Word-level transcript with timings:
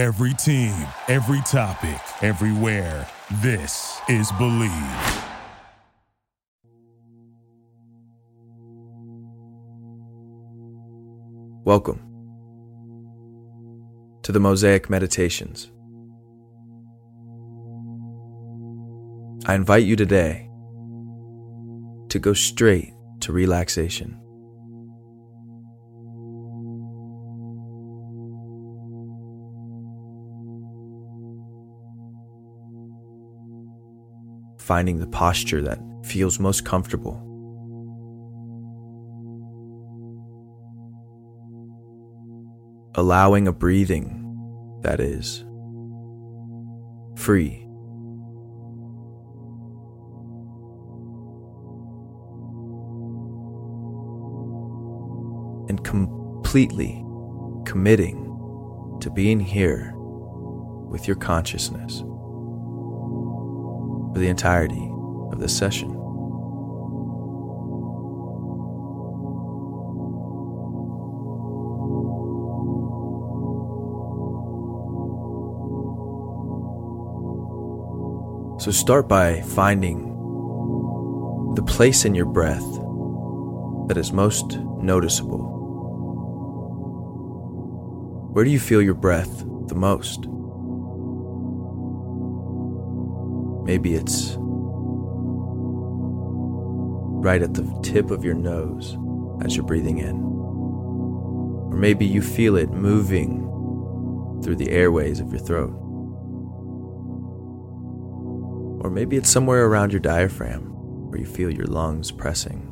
Every 0.00 0.32
team, 0.32 0.74
every 1.08 1.42
topic, 1.42 2.00
everywhere. 2.22 3.06
This 3.42 4.00
is 4.08 4.32
Bleav. 4.32 5.26
Welcome 11.66 12.00
to 14.22 14.32
the 14.32 14.40
Mosaic 14.40 14.88
Meditations. 14.88 15.70
I 19.44 19.54
invite 19.54 19.84
you 19.84 19.96
today 19.96 20.48
to 22.08 22.18
go 22.18 22.32
straight 22.32 22.94
to 23.20 23.32
relaxation. 23.34 24.18
Finding 34.60 35.00
the 35.00 35.06
posture 35.06 35.62
that 35.62 35.80
feels 36.04 36.38
most 36.38 36.64
comfortable. 36.64 37.26
allowing 42.94 43.46
a 43.46 43.52
breathing 43.52 44.16
that 44.82 45.00
is 45.00 45.44
free. 47.16 47.66
And 55.68 55.82
completely 55.84 57.04
committing 57.64 58.26
to 59.00 59.10
being 59.10 59.38
here 59.38 59.92
with 59.96 61.06
your 61.06 61.16
consciousness 61.16 62.02
for 64.12 64.18
the 64.18 64.28
entirety 64.28 64.90
of 65.32 65.38
this 65.38 65.56
session. 65.56 65.96
So 78.60 78.70
start 78.70 79.08
by 79.08 79.40
finding 79.40 80.02
the 81.54 81.62
place 81.62 82.04
in 82.04 82.14
your 82.14 82.26
breath 82.26 82.66
that 83.88 83.96
is 83.96 84.12
most 84.12 84.58
noticeable. 84.82 85.46
Where 88.32 88.44
do 88.44 88.50
you 88.50 88.60
feel 88.60 88.82
your 88.82 88.94
breath 88.94 89.44
the 89.66 89.74
most? 89.74 90.26
Maybe 93.64 93.94
it's 93.94 94.36
right 97.20 97.42
at 97.42 97.54
the 97.54 97.80
tip 97.82 98.10
of 98.10 98.24
your 98.24 98.34
nose 98.34 98.96
as 99.44 99.56
you're 99.56 99.66
breathing 99.66 99.98
in. 99.98 100.16
Or 101.70 101.76
maybe 101.76 102.06
you 102.06 102.22
feel 102.22 102.56
it 102.56 102.70
moving 102.70 103.46
through 104.42 104.56
the 104.56 104.70
airways 104.70 105.20
of 105.20 105.30
your 105.30 105.40
throat. 105.40 105.76
Or 108.82 108.90
maybe 108.90 109.16
it's 109.16 109.28
somewhere 109.28 109.66
around 109.66 109.92
your 109.92 110.00
diaphragm 110.00 110.70
where 111.10 111.20
you 111.20 111.26
feel 111.26 111.50
your 111.50 111.66
lungs 111.66 112.10
pressing. 112.10 112.66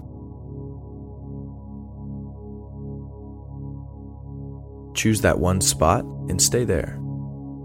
Choose 4.94 5.20
that 5.20 5.38
one 5.38 5.60
spot 5.60 6.04
and 6.28 6.40
stay 6.40 6.64
there 6.64 6.98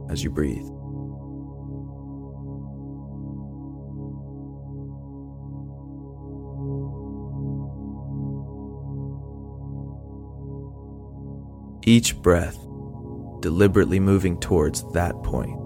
as 0.09 0.23
you 0.23 0.29
breathe. 0.29 0.67
Each 11.85 12.15
breath 12.21 12.57
deliberately 13.41 13.99
moving 13.99 14.39
towards 14.39 14.89
that 14.93 15.21
point. 15.23 15.59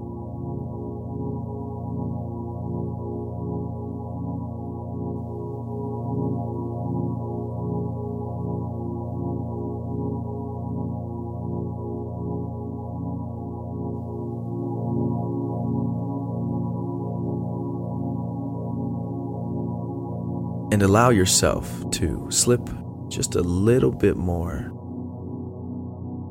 and 20.70 20.84
allow 20.84 21.10
yourself 21.10 21.90
to 21.90 22.30
slip 22.30 22.70
just 23.08 23.36
a 23.36 23.42
little 23.42 23.92
bit 23.92 24.16
more 24.18 24.77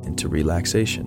into 0.07 0.29
relaxation. 0.29 1.07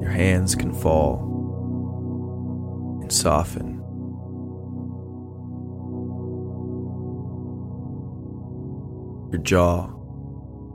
Your 0.00 0.10
hands 0.10 0.54
can 0.54 0.72
fall 0.72 1.28
and 3.02 3.12
soften. 3.12 3.80
Your 9.32 9.40
jaw 9.42 9.88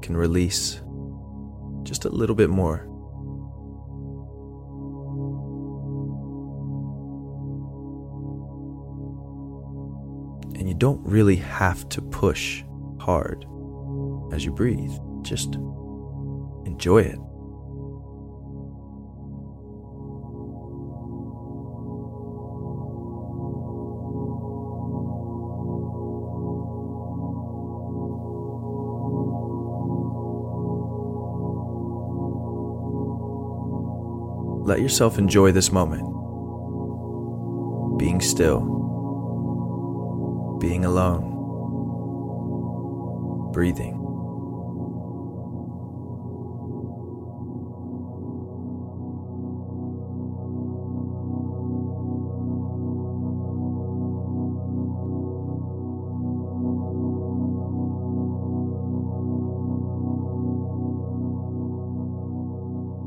can 0.02 0.18
release 0.18 0.82
just 1.84 2.06
a 2.06 2.10
little 2.10 2.36
bit 2.36 2.50
more. 2.50 2.88
Don't 10.78 11.06
really 11.06 11.38
have 11.38 11.88
to 11.90 12.02
push 12.02 12.64
hard 13.00 13.46
as 14.32 14.46
you 14.46 14.52
breathe. 14.52 14.92
Just 15.22 15.56
enjoy 16.66 17.00
it. 17.00 17.20
Let 34.68 34.82
yourself 34.82 35.18
enjoy 35.18 35.54
this 35.54 35.72
moment. 35.72 36.04
Being 37.98 38.20
still 38.22 38.77
being 40.60 40.86
alone, 40.86 41.34
breathing. 43.52 43.98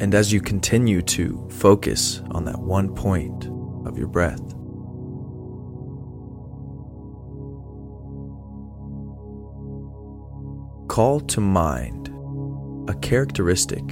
And 0.01 0.15
as 0.15 0.33
you 0.33 0.41
continue 0.41 1.03
to 1.03 1.47
focus 1.51 2.23
on 2.31 2.45
that 2.47 2.59
one 2.59 2.95
point 2.95 3.47
of 3.87 3.99
your 3.99 4.09
breath, 4.09 4.41
call 10.91 11.21
to 11.21 11.41
mind 11.41 12.09
a 12.91 12.95
characteristic 12.95 13.87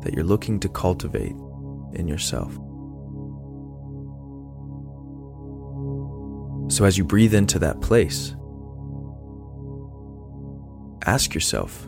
that 0.00 0.14
you're 0.14 0.24
looking 0.24 0.58
to 0.58 0.70
cultivate 0.70 1.36
in 1.92 2.08
yourself. 2.08 2.54
So, 6.72 6.86
as 6.86 6.96
you 6.96 7.04
breathe 7.04 7.34
into 7.34 7.58
that 7.58 7.82
place, 7.82 8.34
ask 11.04 11.34
yourself 11.34 11.82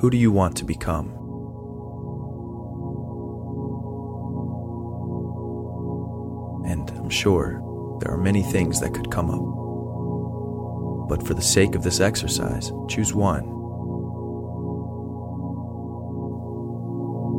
who 0.00 0.10
do 0.10 0.16
you 0.16 0.32
want 0.32 0.56
to 0.56 0.64
become? 0.64 1.06
And 6.66 6.90
I'm 6.98 7.10
sure 7.10 7.60
there 8.00 8.12
are 8.12 8.18
many 8.18 8.42
things 8.42 8.80
that 8.80 8.92
could 8.92 9.12
come 9.12 9.30
up 9.30 9.63
but 11.08 11.26
for 11.26 11.34
the 11.34 11.42
sake 11.42 11.74
of 11.74 11.82
this 11.82 12.00
exercise, 12.00 12.72
choose 12.88 13.12
one. 13.14 13.44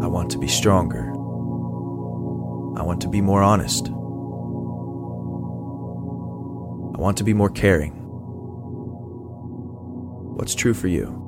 I 0.03 0.07
want 0.07 0.29
to 0.31 0.37
be 0.37 0.47
stronger. 0.47 1.09
I 2.77 2.83
want 2.83 3.01
to 3.01 3.07
be 3.07 3.21
more 3.21 3.41
honest. 3.41 3.87
I 6.95 7.01
want 7.01 7.17
to 7.17 7.23
be 7.23 7.33
more 7.33 7.49
caring. 7.49 7.93
What's 10.35 10.53
true 10.53 10.73
for 10.73 10.87
you? 10.87 11.24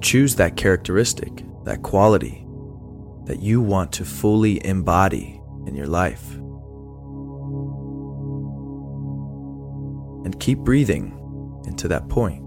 Choose 0.00 0.36
that 0.36 0.56
characteristic, 0.56 1.44
that 1.64 1.82
quality 1.82 2.46
that 3.24 3.40
you 3.40 3.60
want 3.60 3.92
to 3.92 4.04
fully 4.04 4.64
embody 4.64 5.40
in 5.66 5.74
your 5.74 5.86
life. 5.86 6.34
And 10.24 10.38
keep 10.38 10.58
breathing 10.58 11.12
into 11.66 11.88
that 11.88 12.08
point 12.08 12.40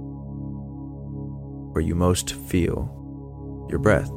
where 1.74 1.82
you 1.82 1.96
most 1.96 2.34
feel 2.34 3.68
your 3.70 3.80
breath. 3.80 4.10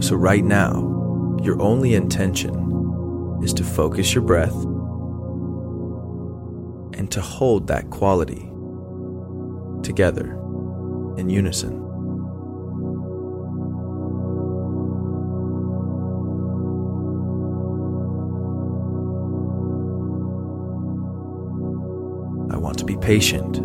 So, 0.00 0.16
right 0.16 0.44
now, 0.44 1.38
your 1.42 1.60
only 1.62 1.94
intention 1.94 3.40
is 3.42 3.52
to 3.54 3.64
focus 3.64 4.14
your 4.14 4.22
breath 4.22 4.54
and 6.98 7.10
to 7.10 7.20
hold 7.20 7.66
that 7.68 7.90
quality 7.90 8.50
together 9.82 10.32
in 11.18 11.28
unison. 11.28 11.80
I 22.50 22.56
want 22.56 22.78
to 22.78 22.84
be 22.84 22.96
patient. 22.96 23.58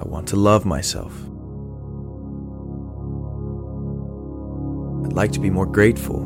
I 0.00 0.08
want 0.08 0.28
to 0.28 0.36
love 0.36 0.64
myself. 0.64 1.12
Like 5.12 5.32
to 5.32 5.40
be 5.40 5.50
more 5.50 5.66
grateful. 5.66 6.20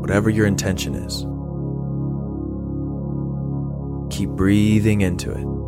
Whatever 0.00 0.30
your 0.30 0.46
intention 0.46 0.94
is, 0.94 1.24
keep 4.14 4.30
breathing 4.30 5.02
into 5.02 5.30
it. 5.30 5.59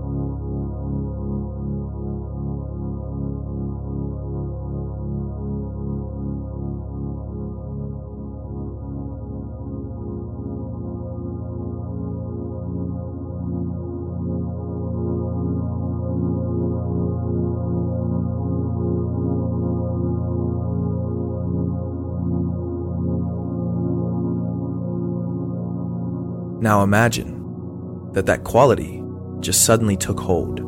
Now 26.62 26.84
imagine 26.84 28.12
that 28.12 28.26
that 28.26 28.44
quality 28.44 29.02
just 29.40 29.64
suddenly 29.64 29.96
took 29.96 30.20
hold. 30.20 30.58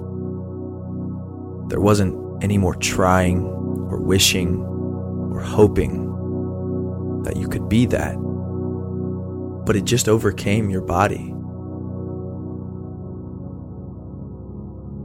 There 1.71 1.81
wasn't 1.81 2.43
any 2.43 2.59
more 2.59 2.75
trying 2.75 3.45
or 3.45 4.01
wishing 4.01 4.57
or 5.33 5.39
hoping 5.39 7.23
that 7.23 7.37
you 7.37 7.47
could 7.47 7.69
be 7.69 7.87
that, 7.87 8.17
but 9.65 9.77
it 9.77 9.85
just 9.85 10.09
overcame 10.09 10.69
your 10.69 10.81
body. 10.81 11.33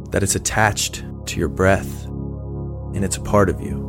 That 0.09 0.24
it's 0.24 0.33
attached 0.33 1.03
to 1.27 1.39
your 1.39 1.50
breath 1.50 2.06
and 2.06 3.06
it's 3.06 3.18
a 3.18 3.21
part 3.21 3.51
of 3.51 3.62
you. 3.62 3.85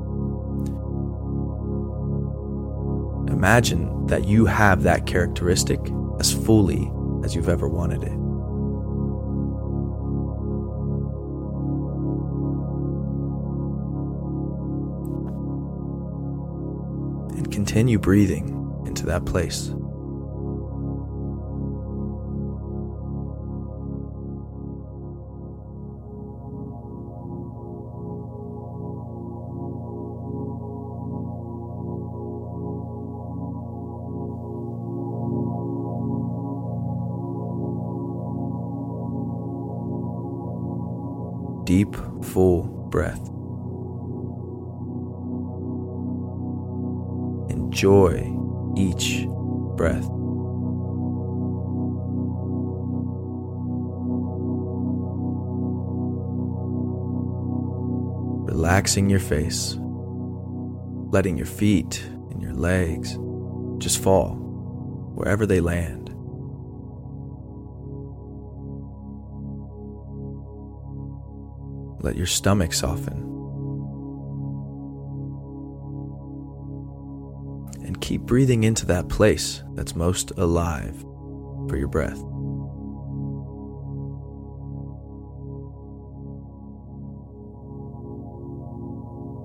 Imagine 3.31 4.07
that 4.09 4.27
you 4.27 4.45
have 4.45 4.83
that 4.83 5.07
characteristic 5.07 5.81
as 6.21 6.33
fully 6.35 6.93
as 7.25 7.35
you've 7.35 7.49
ever 7.49 7.67
wanted 7.67 8.03
it. 8.03 8.13
And 17.39 17.51
continue 17.51 17.99
breathing 17.99 18.85
into 18.87 19.07
that 19.07 19.25
place. 19.25 19.73
Deep, 41.85 41.97
full 42.25 42.63
breath. 42.91 43.27
Enjoy 47.51 48.17
each 48.77 49.27
breath. 49.77 50.07
Relaxing 58.53 59.09
your 59.09 59.21
face, 59.21 59.77
letting 61.11 61.39
your 61.39 61.47
feet 61.47 62.03
and 62.31 62.43
your 62.43 62.53
legs 62.53 63.17
just 63.79 64.03
fall 64.03 64.35
wherever 65.15 65.47
they 65.47 65.61
land. 65.61 66.00
Let 72.11 72.17
your 72.17 72.27
stomach 72.27 72.73
soften. 72.73 73.19
And 77.85 78.01
keep 78.01 78.23
breathing 78.23 78.65
into 78.65 78.85
that 78.87 79.09
place 79.09 79.63
that's 79.75 79.95
most 79.95 80.33
alive 80.37 81.01
for 81.69 81.77
your 81.77 81.87
breath. 81.87 82.19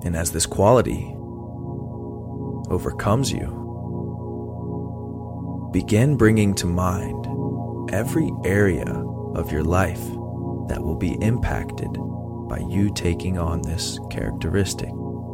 And 0.03 0.15
as 0.15 0.31
this 0.31 0.47
quality 0.47 1.13
overcomes 2.71 3.31
you, 3.31 3.61
begin 5.71 6.17
bringing 6.17 6.55
to 6.55 6.65
mind 6.65 7.93
every 7.93 8.31
area 8.43 8.91
of 9.35 9.51
your 9.51 9.63
life 9.63 10.01
that 10.67 10.81
will 10.81 10.97
be 10.97 11.13
impacted 11.21 11.95
by 12.47 12.59
you 12.59 12.93
taking 12.93 13.37
on 13.37 13.61
this 13.61 13.99
characteristic, 14.11 14.89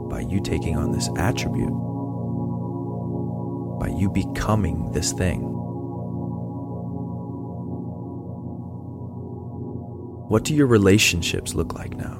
by 0.09 0.21
you 0.21 0.41
taking 0.41 0.77
on 0.77 0.91
this 0.91 1.09
attribute, 1.17 1.73
by 3.79 3.87
you 3.87 4.09
becoming 4.09 4.91
this 4.91 5.11
thing. 5.11 5.41
What 10.29 10.45
do 10.45 10.53
your 10.55 10.67
relationships 10.67 11.53
look 11.53 11.73
like 11.73 11.97
now? 11.97 12.19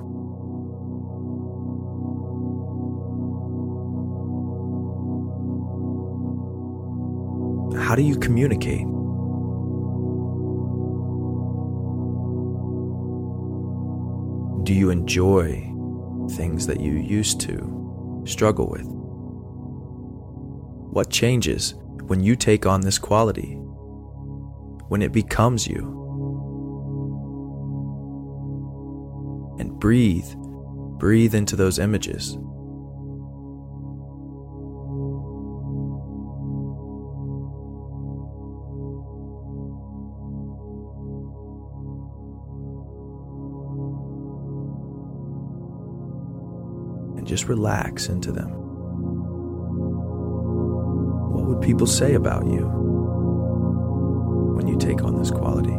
How 7.82 7.96
do 7.96 8.02
you 8.02 8.18
communicate? 8.18 8.86
Do 14.64 14.74
you 14.74 14.90
enjoy 14.92 15.68
things 16.36 16.68
that 16.68 16.80
you 16.80 16.94
used 16.94 17.42
to 17.42 18.24
struggle 18.26 18.70
with? 18.70 18.86
What 20.92 21.10
changes 21.10 21.74
when 22.06 22.22
you 22.22 22.36
take 22.36 22.66
on 22.66 22.82
this 22.82 23.00
quality? 23.00 23.56
When 24.88 25.02
it 25.02 25.12
becomes 25.12 25.68
you? 25.68 25.98
And 29.60 29.80
breathe, 29.80 30.32
breathe 30.36 31.34
into 31.34 31.56
those 31.56 31.80
images. 31.80 32.38
Just 47.32 47.48
relax 47.48 48.10
into 48.10 48.30
them. 48.30 48.50
What 51.32 51.46
would 51.46 51.62
people 51.62 51.88
say 51.88 52.16
about 52.16 52.46
you 52.46 52.68
when 54.58 54.68
you 54.68 54.78
take 54.78 55.02
on 55.02 55.18
this 55.18 55.32
quality? 55.32 55.72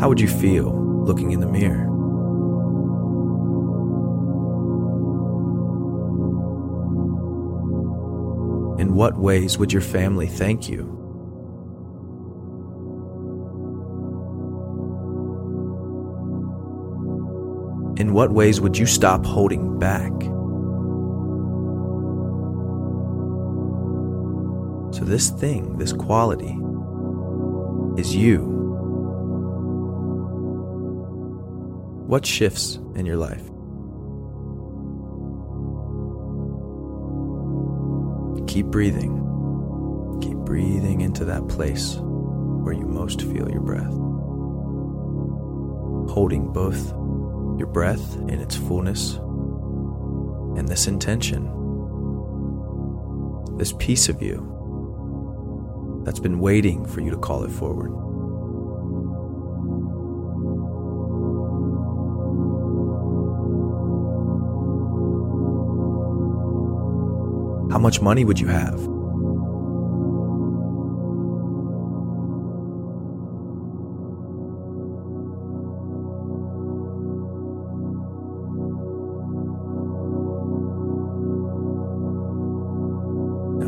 How 0.00 0.08
would 0.08 0.20
you 0.20 0.28
feel 0.28 0.72
looking 1.04 1.32
in 1.32 1.40
the 1.40 1.48
mirror? 1.48 1.82
In 8.80 8.94
what 8.94 9.18
ways 9.18 9.58
would 9.58 9.72
your 9.72 9.82
family 9.82 10.28
thank 10.28 10.68
you? 10.68 11.05
In 17.98 18.12
what 18.12 18.30
ways 18.30 18.60
would 18.60 18.76
you 18.76 18.84
stop 18.84 19.24
holding 19.24 19.78
back? 19.78 20.12
So, 24.92 25.04
this 25.04 25.30
thing, 25.30 25.78
this 25.78 25.94
quality, 25.94 26.58
is 27.98 28.14
you. 28.14 28.40
What 32.06 32.26
shifts 32.26 32.76
in 32.94 33.06
your 33.06 33.16
life? 33.16 33.42
Keep 38.46 38.66
breathing. 38.66 39.22
Keep 40.20 40.36
breathing 40.38 41.00
into 41.00 41.24
that 41.24 41.48
place 41.48 41.96
where 41.96 42.74
you 42.74 42.86
most 42.86 43.22
feel 43.22 43.50
your 43.50 43.62
breath. 43.62 43.92
Holding 46.12 46.52
both 46.52 46.92
your 47.58 47.68
breath 47.68 48.16
in 48.16 48.40
its 48.40 48.56
fullness 48.56 49.14
and 49.14 50.68
this 50.68 50.86
intention, 50.86 51.44
this 53.56 53.72
piece 53.78 54.08
of 54.08 54.22
you 54.22 54.52
that's 56.04 56.20
been 56.20 56.38
waiting 56.38 56.84
for 56.86 57.00
you 57.00 57.10
to 57.10 57.16
call 57.16 57.44
it 57.44 57.50
forward. 57.50 57.90
How 67.72 67.78
much 67.78 68.00
money 68.00 68.24
would 68.24 68.38
you 68.40 68.46
have? 68.46 68.95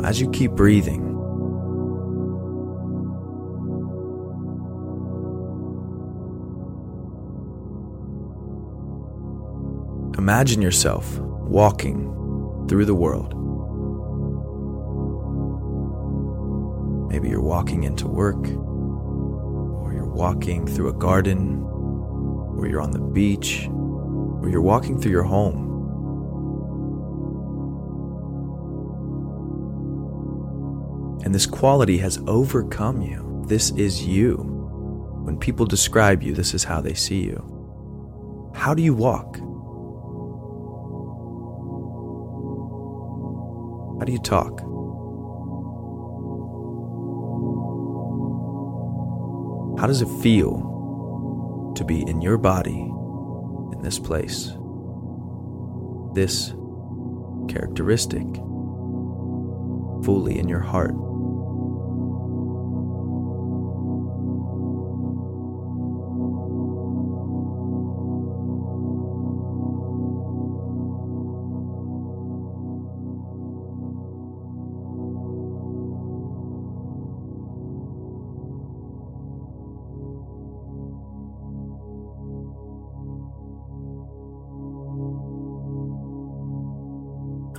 As 0.09 0.19
you 0.23 0.31
keep 0.31 0.53
breathing, 0.53 1.03
imagine 10.17 10.63
yourself 10.63 11.19
walking 11.19 12.07
through 12.71 12.87
the 12.87 12.95
world. 12.95 13.35
Maybe 17.11 17.29
you're 17.29 17.43
walking 17.43 17.85
into 17.85 18.09
work, 18.09 18.47
or 18.47 19.93
you're 19.93 20.07
walking 20.07 20.67
through 20.67 20.89
a 20.89 20.95
garden, 20.95 21.63
or 22.57 22.67
you're 22.67 22.81
on 22.81 22.93
the 22.93 22.99
beach, 22.99 23.69
or 23.69 24.49
you're 24.49 24.63
walking 24.63 24.99
through 24.99 25.13
your 25.13 25.25
home. 25.25 25.68
And 31.29 31.35
this 31.35 31.45
quality 31.45 31.99
has 31.99 32.19
overcome 32.27 33.03
you. 33.03 33.45
This 33.47 33.69
is 33.73 34.03
you. 34.03 34.37
When 35.25 35.37
people 35.37 35.67
describe 35.67 36.23
you, 36.23 36.33
this 36.33 36.55
is 36.55 36.65
how 36.65 36.81
they 36.81 36.95
see 36.95 37.23
you. 37.23 38.51
How 38.55 38.73
do 38.73 38.81
you 38.81 38.95
walk? 38.95 39.37
How 43.99 44.07
do 44.07 44.13
you 44.13 44.19
talk? 44.21 44.61
How 49.79 49.87
does 49.87 50.01
it 50.01 50.09
feel 50.23 51.75
to 51.77 51.85
be 51.85 52.09
in 52.09 52.23
your 52.23 52.39
body 52.39 52.81
in 53.75 53.83
this 53.83 53.99
place? 53.99 54.51
This 56.15 56.55
characteristic 57.53 58.25
fully 60.03 60.39
in 60.39 60.49
your 60.49 60.61
heart. 60.61 60.95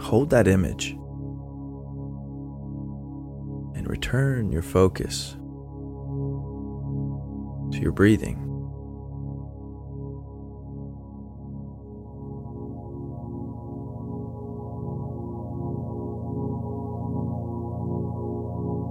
Hold 0.10 0.32
that 0.32 0.48
image 0.48 0.94
and 3.75 3.88
return 3.88 4.51
your 4.51 4.63
focus 4.63 5.34
to 7.72 7.80
your 7.80 7.92
breathing. 7.92 8.38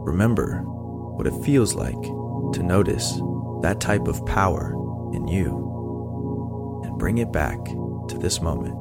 Remember 0.05 0.61
what 0.63 1.27
it 1.27 1.35
feels 1.45 1.75
like 1.75 2.01
to 2.01 2.63
notice 2.63 3.21
that 3.63 3.81
type 3.81 4.07
of 4.07 4.25
power 4.25 4.71
in 5.13 5.27
you 5.27 6.83
and 6.85 6.97
bring 6.97 7.19
it 7.19 7.33
back 7.33 7.65
to 7.65 8.17
this 8.21 8.41
moment 8.41 8.77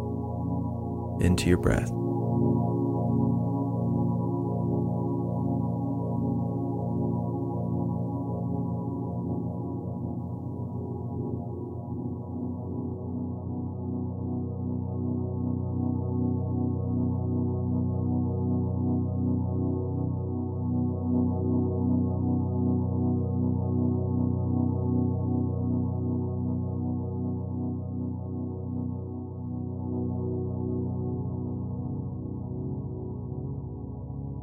into 1.20 1.50
your 1.50 1.58
breath. 1.58 1.92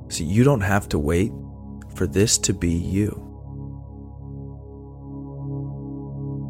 So 0.08 0.24
you 0.24 0.44
don't 0.44 0.60
have 0.60 0.88
to 0.90 0.98
wait 0.98 1.32
for 1.94 2.06
this 2.06 2.38
to 2.38 2.52
be 2.52 2.70
you. 2.70 3.20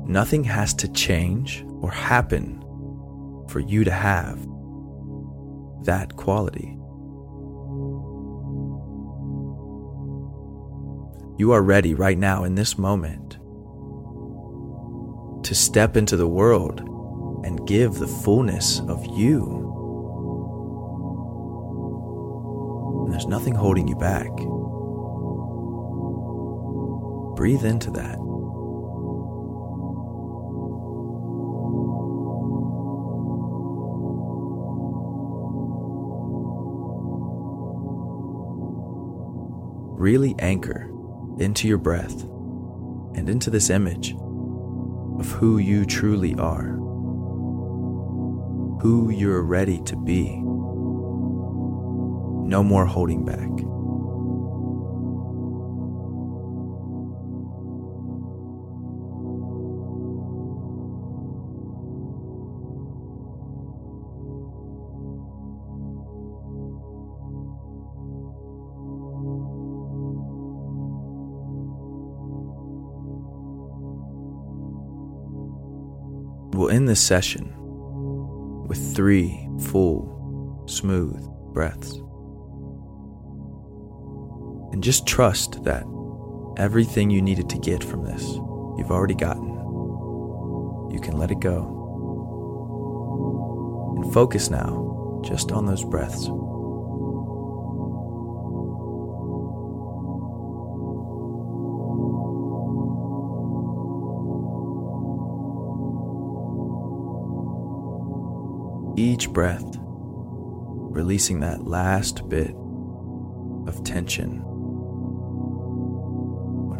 Nothing 0.06 0.44
has 0.44 0.74
to 0.74 0.88
change 0.92 1.64
or 1.80 1.90
happen 1.90 2.60
for 3.48 3.60
you 3.60 3.84
to 3.84 3.90
have 3.90 4.38
that 5.84 6.16
quality. 6.16 6.76
You 11.36 11.52
are 11.52 11.62
ready 11.62 11.94
right 11.94 12.16
now 12.16 12.44
in 12.44 12.54
this 12.54 12.78
moment 12.78 13.38
to 15.44 15.54
step 15.54 15.96
into 15.96 16.16
the 16.16 16.28
world 16.28 16.80
and 17.44 17.66
give 17.66 17.94
the 17.94 18.06
fullness 18.06 18.80
of 18.88 19.04
you. 19.06 19.73
There's 23.24 23.40
nothing 23.40 23.54
holding 23.54 23.88
you 23.88 23.96
back. 23.96 24.28
Breathe 27.36 27.64
into 27.64 27.90
that. 27.92 28.18
Really 39.98 40.34
anchor 40.38 40.90
into 41.38 41.66
your 41.66 41.78
breath 41.78 42.24
and 43.14 43.30
into 43.30 43.48
this 43.48 43.70
image 43.70 44.14
of 45.18 45.30
who 45.32 45.56
you 45.56 45.86
truly 45.86 46.34
are, 46.34 46.72
who 48.82 49.08
you're 49.08 49.40
ready 49.40 49.80
to 49.84 49.96
be. 49.96 50.42
No 52.44 52.62
more 52.62 52.84
holding 52.86 53.24
back. 53.24 53.48
We'll 76.54 76.70
end 76.70 76.88
this 76.88 77.00
session 77.00 77.52
with 78.68 78.94
three 78.94 79.48
full, 79.58 80.62
smooth 80.68 81.26
breaths. 81.52 82.00
And 84.74 84.82
just 84.82 85.06
trust 85.06 85.62
that 85.62 85.86
everything 86.56 87.08
you 87.08 87.22
needed 87.22 87.48
to 87.50 87.58
get 87.58 87.84
from 87.84 88.02
this, 88.02 88.24
you've 88.76 88.90
already 88.90 89.14
gotten. 89.14 89.50
You 90.90 90.98
can 91.00 91.16
let 91.16 91.30
it 91.30 91.38
go. 91.38 91.70
And 93.94 94.12
focus 94.12 94.50
now 94.50 95.22
just 95.24 95.52
on 95.52 95.66
those 95.66 95.84
breaths. 95.84 96.28
each 108.96 109.30
breath, 109.32 109.76
releasing 109.78 111.40
that 111.40 111.64
last 111.64 112.28
bit 112.28 112.54
of 113.66 113.82
tension. 113.84 114.53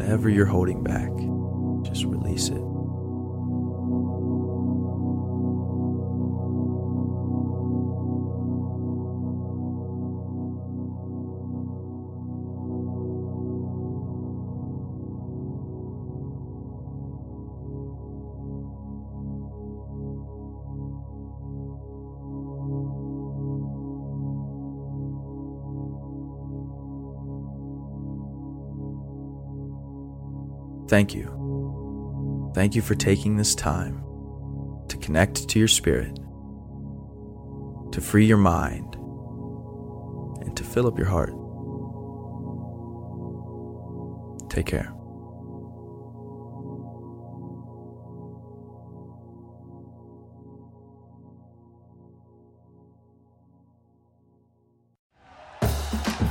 Whatever 0.04 0.28
you're 0.28 0.44
holding 0.44 0.82
back, 0.82 1.08
just 1.90 2.04
release 2.04 2.50
it. 2.50 2.73
Thank 30.88 31.14
you. 31.14 32.52
Thank 32.54 32.74
you 32.74 32.82
for 32.82 32.94
taking 32.94 33.37
this 33.37 33.54
time 33.54 34.02
to 34.88 34.96
connect 34.98 35.48
to 35.48 35.59
your 35.59 35.68
spirit, 35.68 36.14
to 37.92 38.00
free 38.00 38.26
your 38.26 38.38
mind, 38.38 38.94
and 40.44 40.56
to 40.56 40.62
fill 40.62 40.87
up 40.87 40.98
your 40.98 41.09
heart. 41.09 41.32
Take 44.50 44.66
care. 44.66 44.94